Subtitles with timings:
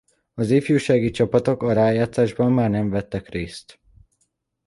[0.33, 3.79] Az ifjúsági csapatok a rájátszásban már nem vettek részt.